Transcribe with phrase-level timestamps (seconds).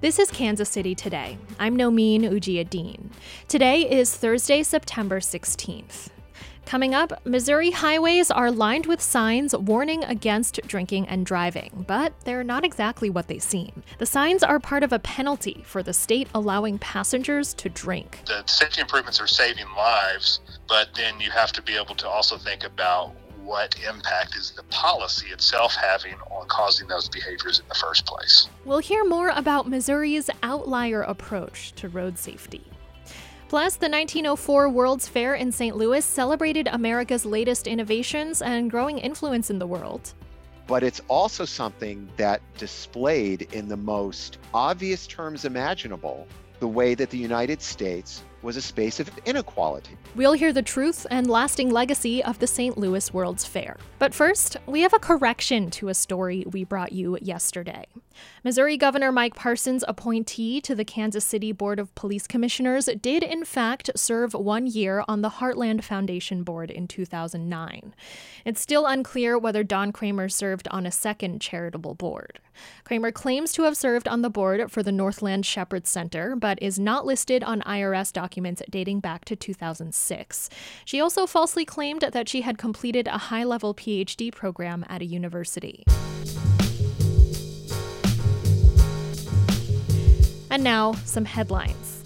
[0.00, 1.36] This is Kansas City Today.
[1.58, 3.10] I'm Nomin Ujiyediin.
[3.48, 6.08] Today is Thursday, September 16th.
[6.64, 12.42] Coming up, Missouri highways are lined with signs warning against drinking and driving, but they're
[12.42, 13.82] not exactly what they seem.
[13.98, 18.22] The signs are part of a penalty for the state allowing passengers to drink.
[18.24, 22.38] The safety improvements are saving lives, but then you have to be able to also
[22.38, 23.14] think about
[23.44, 28.48] what impact is the policy itself having on causing those behaviors in the first place.
[28.64, 32.64] We'll hear more about Missouri's outlier approach to road safety.
[33.48, 35.76] Plus, the 1904 World's Fair in St.
[35.76, 40.14] Louis celebrated America's latest innovations and growing influence in the world.
[40.68, 46.28] But it's also something that displayed in the most obvious terms imaginable
[46.60, 49.96] the way that the United States was a space of inequality.
[50.14, 52.78] We'll hear the truth and lasting legacy of the St.
[52.78, 53.76] Louis World's Fair.
[53.98, 57.86] But first, we have a correction to a story we brought you yesterday.
[58.42, 63.44] Missouri Governor Mike Parson's appointee to the Kansas City Board of Police Commissioners did, in
[63.44, 67.94] fact, serve one year on the Heartland Foundation Board in 2009.
[68.46, 72.40] It's still unclear whether Dawn Cramer served on a second charitable board.
[72.84, 76.78] Cramer claims to have served on the board for the Northland Shepherd Center, but is
[76.78, 80.48] not listed on IRS documents dating back to 2006.
[80.84, 85.06] She also falsely claimed that she had completed a high level PhD program at a
[85.06, 85.84] university.
[90.60, 92.04] And now, some headlines.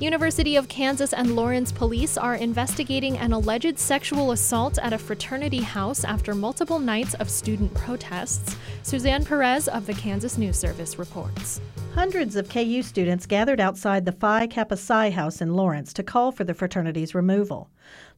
[0.00, 5.60] University of Kansas and Lawrence police are investigating an alleged sexual assault at a fraternity
[5.60, 8.56] house after multiple nights of student protests.
[8.82, 11.60] Suzanne Perez of the Kansas News Service reports.
[11.94, 16.32] Hundreds of KU students gathered outside the Phi Kappa Psi house in Lawrence to call
[16.32, 17.70] for the fraternity's removal.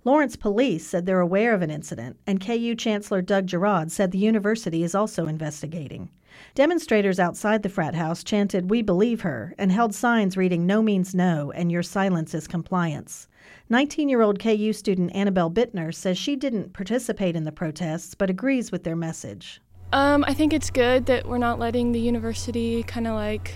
[0.03, 4.19] Lawrence police said they're aware of an incident, and KU Chancellor Doug Girod said the
[4.19, 6.09] university is also investigating.
[6.55, 11.15] Demonstrators outside the frat house chanted, We believe her, and held signs reading, No means
[11.15, 13.29] no, and your silence is compliance.
[13.71, 18.31] 19 year old KU student Annabelle Bittner says she didn't participate in the protests but
[18.31, 19.61] agrees with their message.
[19.93, 23.55] Um, I think it's good that we're not letting the university kind of like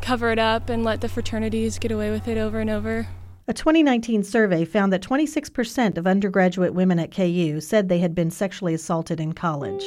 [0.00, 3.08] cover it up and let the fraternities get away with it over and over.
[3.48, 8.30] A 2019 survey found that 26% of undergraduate women at KU said they had been
[8.30, 9.84] sexually assaulted in college.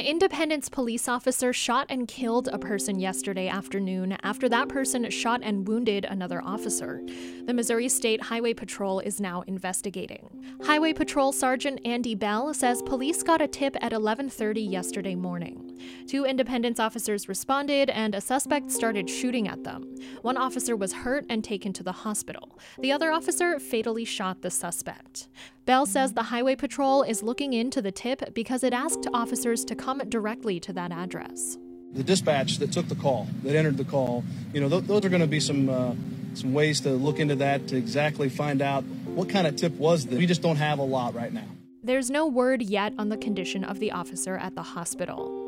[0.00, 5.40] An independence police officer shot and killed a person yesterday afternoon after that person shot
[5.42, 7.02] and wounded another officer.
[7.44, 10.56] The Missouri State Highway Patrol is now investigating.
[10.64, 15.78] Highway Patrol Sergeant Andy Bell says police got a tip at 11:30 yesterday morning.
[16.06, 19.84] Two Independence officers responded and a suspect started shooting at them.
[20.22, 22.58] One officer was hurt and taken to the hospital.
[22.78, 25.28] The other officer fatally shot the suspect.
[25.66, 29.74] Bell says the Highway Patrol is looking into the tip because it asked officers to
[29.74, 31.58] come directly to that address.
[31.92, 35.08] The dispatch that took the call, that entered the call, you know, th- those are
[35.08, 35.94] going to be some uh,
[36.34, 38.84] some ways to look into that to exactly find out
[39.14, 40.18] what kind of tip was this.
[40.18, 41.48] We just don't have a lot right now.
[41.82, 45.39] There's no word yet on the condition of the officer at the hospital.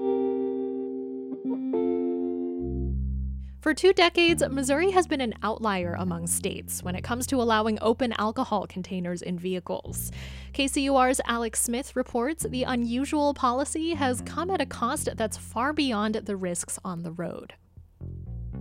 [3.63, 7.79] For two decades, Missouri has been an outlier among states when it comes to allowing
[7.81, 10.11] open alcohol containers in vehicles.
[10.53, 16.17] KCUR's Alex Smith reports the unusual policy has come at a cost that's far beyond
[16.17, 17.55] the risks on the road.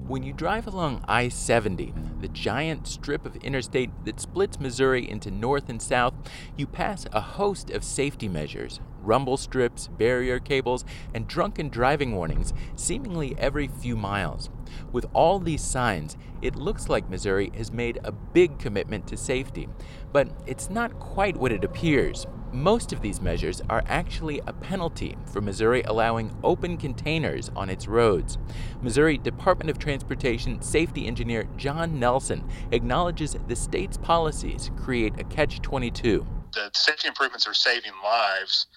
[0.06, 5.32] When you drive along I 70, the giant strip of interstate that splits Missouri into
[5.32, 6.14] north and south,
[6.56, 10.86] you pass a host of safety measures rumble strips, barrier cables,
[11.16, 14.52] and drunken driving warnings seemingly every few miles.
[14.92, 19.70] With all these signs, it looks like Missouri has made a big commitment to safety,
[20.12, 22.28] but it's not quite what it appears.
[22.52, 27.88] Most of these measures are actually a penalty for Missouri allowing open containers on its
[27.88, 28.38] roads.
[28.82, 35.62] Missouri Department of Transportation safety engineer John Nelson acknowledges the state's policies create a catch
[35.62, 36.28] 22.
[36.54, 38.68] The safety improvements are saving lives,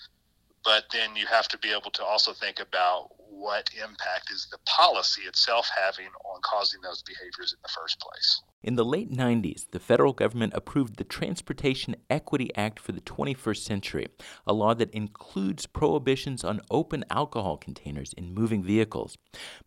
[0.65, 3.11] but then you have to be able to also think about
[3.45, 8.41] what impact is the policy itself having on causing those behaviors in the first place.
[8.63, 13.59] In the late 90s, the federal government approved the Transportation Equity Act for the 21st
[13.59, 14.07] century,
[14.47, 19.19] a law that includes prohibitions on open alcohol containers in moving vehicles.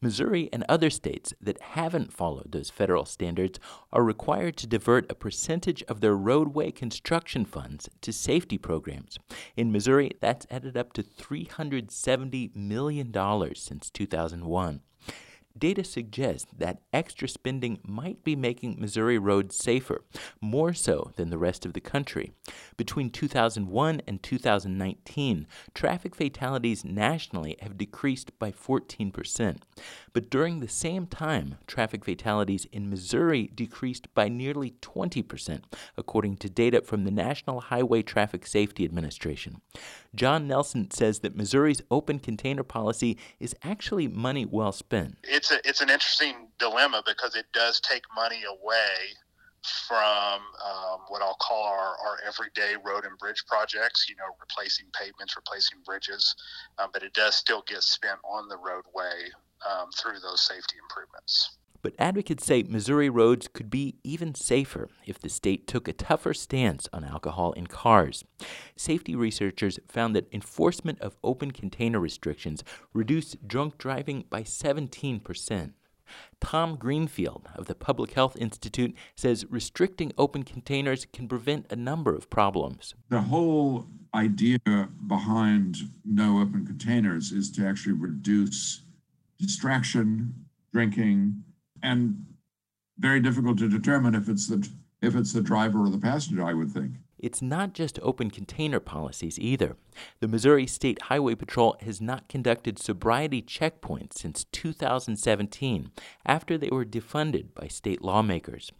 [0.01, 3.59] Missouri and other states that haven't followed those federal standards
[3.93, 9.19] are required to divert a percentage of their roadway construction funds to safety programs.
[9.55, 13.11] In Missouri, that's added up to $370 million
[13.67, 14.81] since 2001.
[15.59, 20.03] Data suggests that extra spending might be making Missouri roads safer,
[20.41, 22.31] more so than the rest of the country.
[22.75, 29.57] Between 2001 and 2019, traffic fatalities nationally have decreased by 14%.
[30.13, 35.63] But during the same time, traffic fatalities in Missouri decreased by nearly 20%,
[35.97, 39.61] according to data from the National Highway Traffic Safety Administration.
[40.15, 45.17] John Nelson says that Missouri's open container policy is actually money well spent.
[45.23, 49.13] It's a it's an interesting dilemma because it does take money away
[49.87, 54.85] from um, what I'll call our, our everyday road and bridge projects, you know, replacing
[54.93, 56.35] pavements, replacing bridges,
[56.79, 59.29] um, but it does still get spent on the roadway
[59.67, 61.57] um, through those safety improvements.
[61.87, 66.33] But advocates say Missouri roads could be even safer if the state took a tougher
[66.33, 68.25] stance on alcohol in cars.
[68.75, 72.61] Safety researchers found that enforcement of open container restrictions
[72.91, 75.71] reduced drunk driving by 17%.
[76.41, 82.13] Tom Greenfield of the Public Health Institute says restricting open containers can prevent a number
[82.13, 82.95] of problems.
[83.07, 84.59] The whole idea
[85.07, 88.81] behind no open containers is to actually reduce
[89.39, 90.33] distraction,
[90.73, 91.45] drinking,
[91.83, 92.25] and
[92.99, 94.67] very difficult to determine if it's the
[95.01, 96.43] if it's the driver or the passenger.
[96.43, 96.93] I would think.
[97.19, 99.75] It's not just open container policies either.
[100.19, 105.91] The Missouri State Highway Patrol has not conducted sobriety checkpoints since 2017,
[106.27, 108.71] after they were defunded by state lawmakers.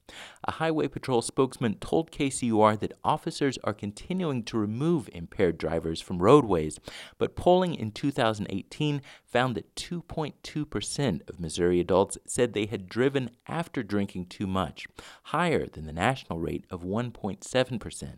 [0.47, 6.19] A Highway Patrol spokesman told KCUR that officers are continuing to remove impaired drivers from
[6.21, 6.79] roadways,
[7.17, 13.83] but polling in 2018 found that 2.2% of Missouri adults said they had driven after
[13.83, 14.87] drinking too much,
[15.23, 18.13] higher than the national rate of 1.7%.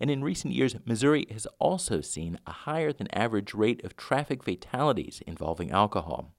[0.00, 4.42] And in recent years, Missouri has also seen a higher than average rate of traffic
[4.42, 6.34] fatalities involving alcohol.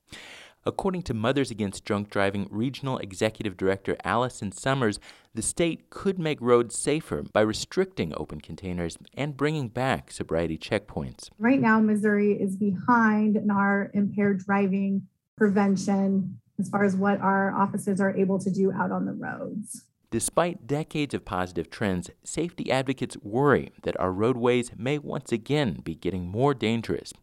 [0.68, 5.00] According to Mothers Against Drunk Driving Regional Executive Director Allison Summers,
[5.36, 11.30] the state could make roads safer by restricting open containers and bringing back sobriety checkpoints.
[11.38, 15.08] Right now, Missouri is behind in our impaired driving
[15.38, 19.84] prevention as far as what our officers are able to do out on the roads.
[20.10, 25.94] Despite decades of positive trends, safety advocates worry that our roadways may once again be
[25.94, 27.14] getting more dangerous.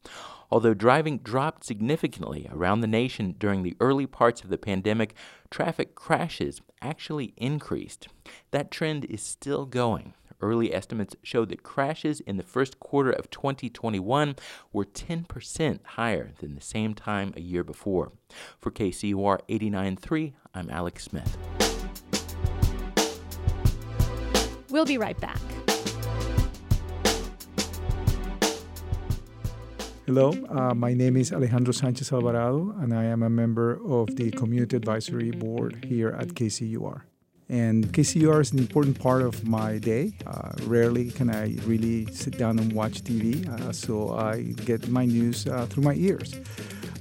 [0.53, 5.15] Although driving dropped significantly around the nation during the early parts of the pandemic,
[5.51, 8.09] traffic crashes actually increased.
[8.51, 10.13] That trend is still going.
[10.43, 14.37] Early estimates show that crashes in the first quarter of 2021
[14.75, 18.13] were 10% higher than the same time a year before.
[18.61, 21.39] For KCUR 89.3, I'm Alex Smith.
[24.69, 25.41] We'll be right back.
[30.05, 34.33] Hello, uh, my name is Alejandro Sanchez Alvarado, and I am a member of the
[34.33, 37.03] Community Advisory Board here at KCUR.
[37.49, 40.13] And KCUR is an important part of my day.
[40.27, 45.05] Uh, rarely can I really sit down and watch TV, uh, so I get my
[45.05, 46.35] news uh, through my ears.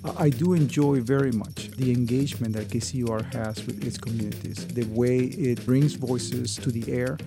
[0.04, 5.18] I do enjoy very much the engagement that KCUR has with its communities, the way
[5.20, 7.20] it brings voices to the air,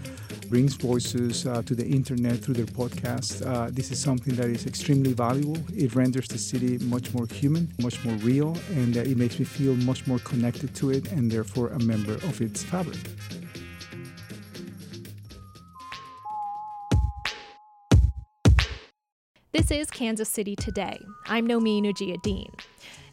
[0.48, 3.46] brings voices uh, to the internet through their podcasts.
[3.46, 5.56] Uh, this is something that is extremely valuable.
[5.76, 9.44] It renders the city much more human, much more real, and uh, it makes me
[9.44, 12.98] feel much more connected to it and therefore a member of its fabric.
[19.54, 20.98] This is Kansas City Today.
[21.26, 22.58] I'm Nomin Ujiyediin.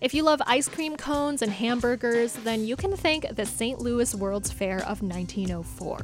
[0.01, 3.77] If you love ice cream cones and hamburgers, then you can thank the St.
[3.77, 5.99] Louis World's Fair of 1904.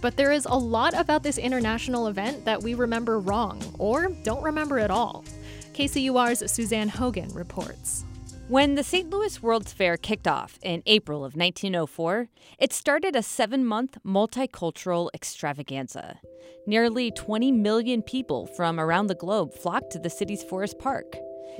[0.00, 4.44] But there is a lot about this international event that we remember wrong or don't
[4.44, 5.24] remember at all.
[5.72, 8.04] KCUR's Suzanne Hogan reports.
[8.50, 9.08] When the St.
[9.08, 12.26] Louis World's Fair kicked off in April of 1904,
[12.58, 16.18] it started a seven month multicultural extravaganza.
[16.66, 21.16] Nearly 20 million people from around the globe flocked to the city's Forest Park.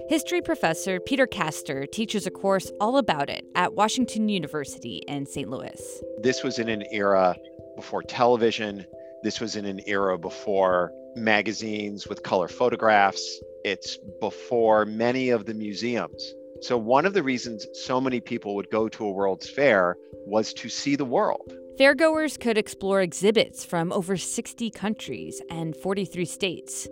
[0.08, 5.48] History professor Peter Kastor teaches a course all about it at Washington University in St.
[5.48, 5.80] Louis.
[6.24, 7.36] This was in an era
[7.76, 8.84] before television.
[9.22, 13.38] This was in an era before magazines with color photographs.
[13.64, 16.34] It's before many of the museums.
[16.62, 20.52] So, one of the reasons so many people would go to a World's Fair was
[20.54, 21.54] to see the world.
[21.78, 26.86] Fairgoers could explore exhibits from over 60 countries and 43 states.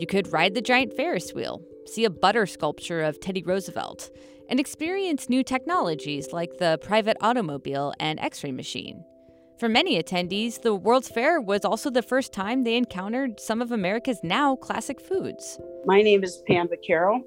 [0.00, 4.10] You could ride the giant Ferris wheel, see a butter sculpture of Teddy Roosevelt,
[4.48, 9.04] and experience new technologies like the private automobile and x ray machine.
[9.60, 13.70] For many attendees, the World's Fair was also the first time they encountered some of
[13.70, 15.60] America's now classic foods.
[15.84, 17.20] My name is Pam Vaccaro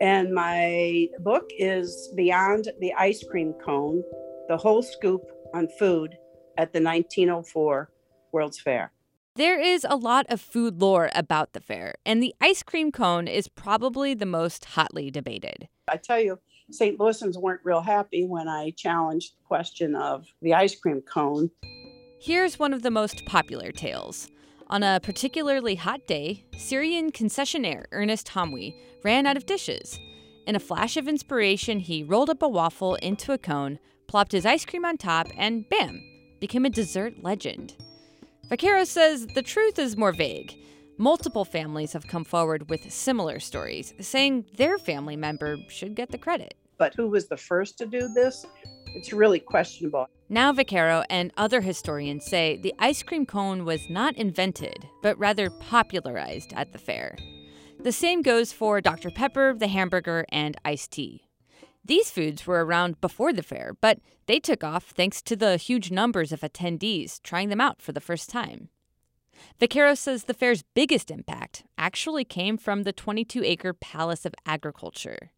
[0.00, 4.04] And my book is Beyond the Ice Cream Cone
[4.48, 6.16] The Whole Scoop on Food
[6.56, 7.90] at the 1904
[8.30, 8.92] World's Fair.
[9.34, 13.26] There is a lot of food lore about the fair, and the ice cream cone
[13.26, 15.68] is probably the most hotly debated.
[15.88, 16.38] I tell you,
[16.70, 16.98] St.
[16.98, 21.50] Louisans weren't real happy when I challenged the question of the ice cream cone.
[22.20, 24.28] Here's one of the most popular tales.
[24.70, 29.98] On a particularly hot day, Syrian concessionaire Ernest Hamwi ran out of dishes.
[30.46, 34.44] In a flash of inspiration, he rolled up a waffle into a cone, plopped his
[34.44, 36.02] ice cream on top, and bam,
[36.38, 37.76] became a dessert legend.
[38.50, 40.54] Vaccaro says the truth is more vague.
[40.98, 46.18] Multiple families have come forward with similar stories, saying their family member should get the
[46.18, 46.54] credit.
[46.76, 48.44] But who was the first to do this?
[48.94, 50.08] It's really questionable.
[50.30, 55.48] Now, Vaccaro and other historians say the ice cream cone was not invented, but rather
[55.48, 57.16] popularized at the fair.
[57.80, 59.10] The same goes for Dr.
[59.10, 61.28] Pepper, the hamburger, and iced tea.
[61.82, 65.90] These foods were around before the fair, but they took off thanks to the huge
[65.90, 68.68] numbers of attendees trying them out for the first time.
[69.58, 75.30] Vaccaro says the fair's biggest impact actually came from the 22 acre Palace of Agriculture.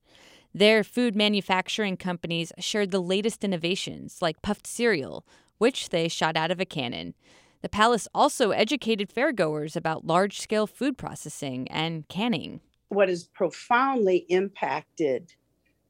[0.53, 5.25] There food manufacturing companies shared the latest innovations, like puffed cereal,
[5.59, 7.15] which they shot out of a cannon.
[7.63, 12.61] The palace also educated fairgoers about large scale food processing and canning.
[12.89, 15.35] What has profoundly impacted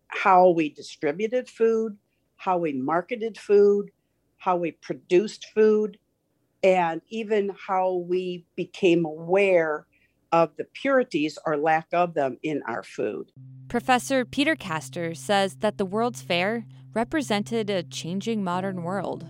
[0.08, 1.96] how we distributed food,
[2.36, 3.90] how we marketed food,
[4.38, 5.98] how we produced food,
[6.62, 9.86] and even how we became aware
[10.32, 13.32] of the purities or lack of them in our food.
[13.68, 19.24] Professor Peter Kastor says that the World's Fair represented a changing modern world.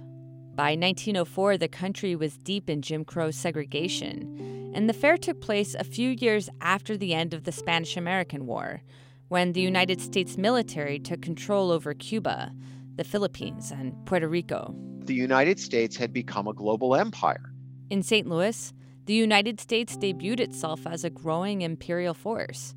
[0.54, 5.74] By 1904, the country was deep in Jim Crow segregation, and the fair took place
[5.74, 8.82] a few years after the end of the Spanish American War,
[9.28, 12.52] when the United States military took control over Cuba,
[12.96, 14.74] the Philippines, and Puerto Rico.
[15.04, 17.52] The United States had become a global empire.
[17.88, 18.26] In St.
[18.26, 18.72] Louis,
[19.06, 22.74] the United States debuted itself as a growing imperial force,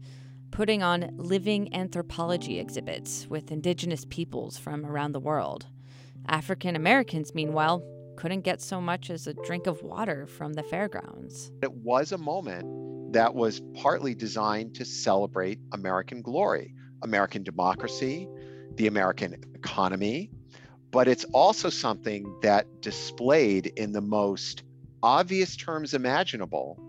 [0.52, 5.68] putting on living anthropology exhibits with indigenous peoples from around the world.
[6.28, 7.84] African Americans, meanwhile,
[8.16, 11.52] couldn't get so much as a drink of water from the fairgrounds.
[11.62, 18.28] It was a moment that was partly designed to celebrate American glory, American democracy,
[18.76, 20.32] the American economy,
[20.92, 24.64] but it's also something that displayed in the most
[25.04, 26.80] obvious terms imaginable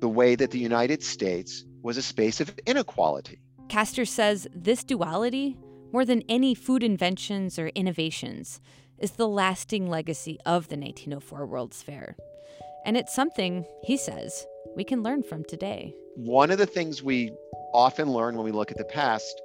[0.00, 3.40] the way that the United States was a space of inequality.
[3.68, 5.58] Kastor says this duality,
[5.92, 8.60] more than any food inventions or innovations,
[8.98, 12.16] is the lasting legacy of the 1904 World's Fair.
[12.86, 15.94] And it's something, he says, we can learn from today.
[16.16, 17.32] One of the things we
[17.72, 19.40] often learn when we look at the past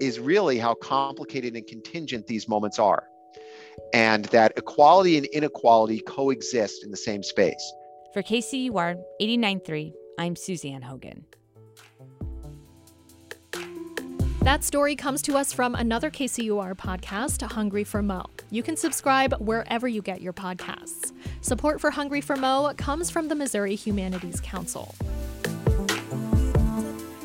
[0.00, 3.08] is really how complicated and contingent these moments are,
[3.92, 7.72] and that equality and inequality coexist in the same space.
[8.12, 11.24] For KCUR 89.3, I'm Suzanne Hogan.
[14.42, 18.26] That story comes to us from another KCUR podcast, Hungry for Mo.
[18.50, 21.12] You can subscribe wherever you get your podcasts.
[21.40, 24.94] Support for Hungry for Mo comes from the Missouri Humanities Council.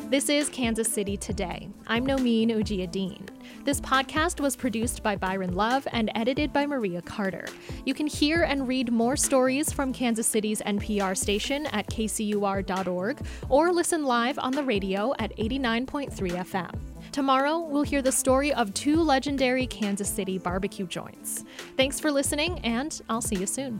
[0.08, 1.68] This is Kansas City Today.
[1.86, 3.29] I'm Nomin Ujiyediin.
[3.70, 7.44] This podcast was produced by Byron Love and edited by Maria Carter.
[7.84, 13.72] You can hear and read more stories from Kansas City's NPR station at kcur.org or
[13.72, 16.74] listen live on the radio at 89.3 FM.
[17.12, 21.44] Tomorrow, we'll hear the story of two legendary Kansas City barbecue joints.
[21.76, 23.78] Thanks for listening, and I'll see you soon.